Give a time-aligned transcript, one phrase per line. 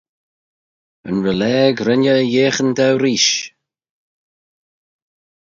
[1.09, 3.45] Yn Rollage ren eh y yeeaghyn daue reesht.